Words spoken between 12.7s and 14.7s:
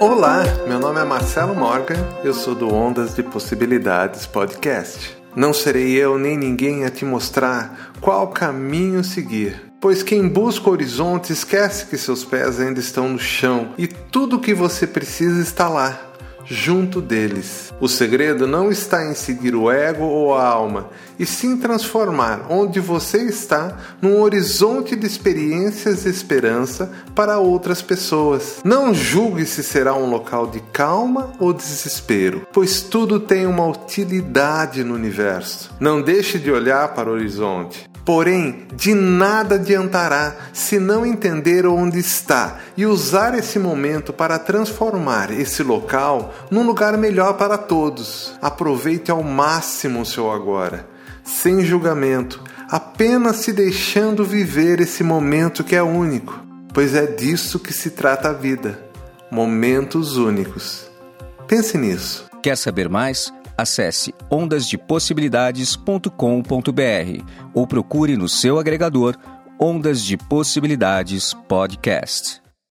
estão no chão e tudo o que